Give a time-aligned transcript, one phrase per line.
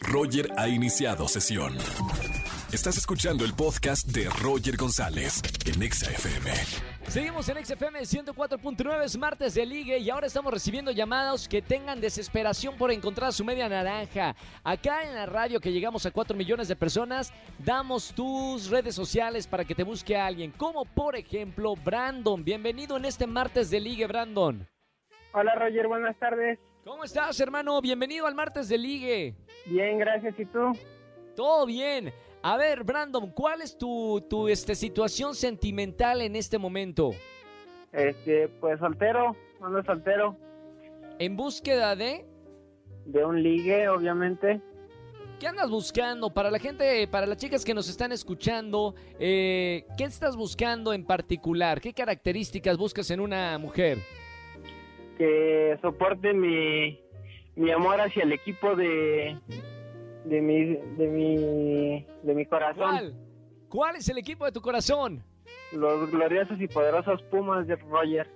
[0.00, 1.76] Roger ha iniciado sesión.
[2.72, 6.50] Estás escuchando el podcast de Roger González en Exa FM.
[7.08, 12.02] Seguimos en XFM 104.9, es martes de ligue y ahora estamos recibiendo llamados que tengan
[12.02, 14.36] desesperación por encontrar su media naranja.
[14.62, 19.46] Acá en la radio que llegamos a 4 millones de personas, damos tus redes sociales
[19.46, 22.44] para que te busque a alguien, como por ejemplo Brandon.
[22.44, 24.68] Bienvenido en este martes de ligue, Brandon.
[25.32, 26.58] Hola Roger, buenas tardes.
[26.84, 27.80] ¿Cómo estás, hermano?
[27.80, 29.34] Bienvenido al martes de ligue.
[29.66, 30.38] Bien, gracias.
[30.38, 30.72] ¿Y tú?
[31.36, 32.12] Todo bien.
[32.42, 37.10] A ver, Brandon, ¿cuál es tu, tu este, situación sentimental en este momento?
[37.92, 40.36] Este, pues soltero, ando soltero.
[41.18, 42.24] ¿En búsqueda de?
[43.06, 44.60] De un ligue, obviamente.
[45.40, 46.30] ¿Qué andas buscando?
[46.30, 51.04] Para la gente, para las chicas que nos están escuchando, eh, ¿qué estás buscando en
[51.04, 51.80] particular?
[51.80, 53.98] ¿Qué características buscas en una mujer?
[55.18, 57.00] Que soporte mi,
[57.56, 59.36] mi amor hacia el equipo de,
[60.24, 62.76] de mi, de mi, de mi corazón.
[62.76, 63.14] ¿Cuál?
[63.68, 65.22] ¿Cuál es el equipo de tu corazón?
[65.72, 68.26] Los gloriosos y poderosos Pumas de Roger.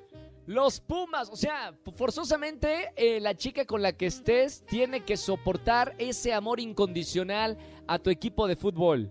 [0.47, 5.95] Los Pumas, o sea, forzosamente eh, la chica con la que estés tiene que soportar
[5.99, 9.09] ese amor incondicional a tu equipo de fútbol.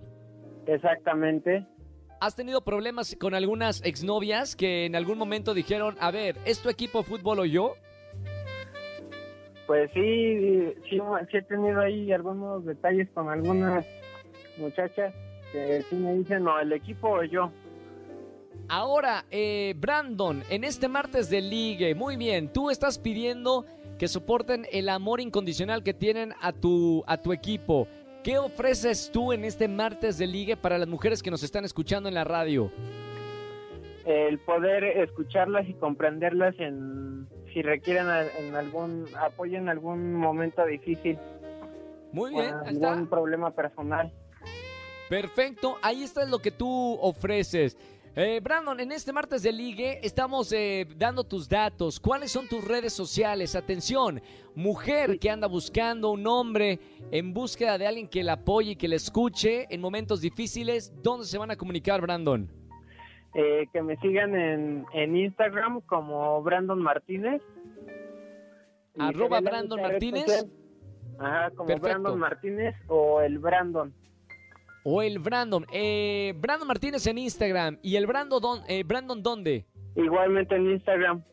[0.67, 1.65] Exactamente.
[2.21, 6.69] ¿Has tenido problemas con algunas exnovias que en algún momento dijeron, a ver, ¿es tu
[6.69, 7.73] equipo de fútbol o yo?
[9.65, 10.99] Pues sí, sí,
[11.31, 13.83] sí he tenido ahí algunos detalles con algunas
[14.57, 15.15] muchachas
[15.51, 17.51] que sí me dicen, no, el equipo o yo.
[18.69, 23.65] Ahora, eh, Brandon, en este martes de ligue, muy bien, tú estás pidiendo
[23.97, 27.87] que soporten el amor incondicional que tienen a tu, a tu equipo.
[28.23, 32.07] ¿Qué ofreces tú en este martes de ligue para las mujeres que nos están escuchando
[32.07, 32.71] en la radio?
[34.05, 38.05] El poder escucharlas y comprenderlas en si requieren
[38.39, 41.17] en algún apoyo en algún momento difícil,
[42.11, 42.91] Muy o bien, está.
[42.91, 44.11] algún problema personal.
[45.09, 47.77] Perfecto, ahí está lo que tú ofreces.
[48.13, 51.97] Eh, Brandon, en este martes de ligue estamos eh, dando tus datos.
[51.97, 53.55] ¿Cuáles son tus redes sociales?
[53.55, 54.21] Atención,
[54.53, 56.79] mujer que anda buscando un hombre
[57.09, 61.25] en búsqueda de alguien que la apoye y que la escuche en momentos difíciles, ¿dónde
[61.25, 62.49] se van a comunicar, Brandon?
[63.33, 67.41] Eh, que me sigan en, en Instagram como Brandon Martínez.
[68.99, 70.47] Arroba Brandon Martínez.
[71.17, 71.87] Ajá, como Perfecto.
[71.87, 73.93] Brandon Martínez o el Brandon.
[74.83, 75.65] O el Brandon.
[75.71, 77.77] Eh, Brandon Martínez en Instagram.
[77.81, 79.65] ¿Y el Brandon, don- eh, Brandon dónde?
[79.95, 81.23] Igualmente en Instagram.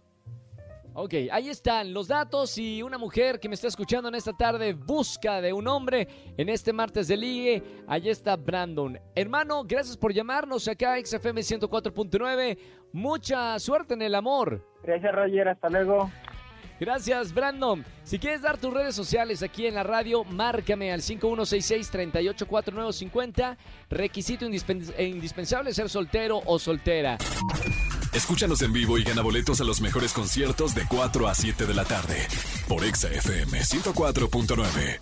[0.95, 4.73] Ok, ahí están los datos y una mujer que me está escuchando en esta tarde
[4.73, 7.63] busca de un hombre en este martes de ligue.
[7.87, 8.99] Allí está Brandon.
[9.15, 12.59] Hermano, gracias por llamarnos acá a XFM 104.9.
[12.93, 14.67] Mucha suerte en el amor.
[14.83, 16.11] Gracias Roger, hasta luego.
[16.81, 17.85] Gracias, Brandon.
[18.05, 23.57] Si quieres dar tus redes sociales aquí en la radio, márcame al 5166-384950.
[23.91, 27.19] Requisito indispens- eh, indispensable ser soltero o soltera.
[28.13, 31.75] Escúchanos en vivo y gana boletos a los mejores conciertos de 4 a 7 de
[31.75, 32.27] la tarde
[32.69, 35.01] por Exa FM 104.9.